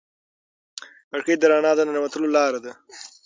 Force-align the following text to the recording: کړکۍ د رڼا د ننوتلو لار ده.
کړکۍ 1.09 1.35
د 1.39 1.43
رڼا 1.51 1.71
د 1.75 1.79
ننوتلو 1.87 2.27
لار 2.35 2.53
ده. 2.63 2.71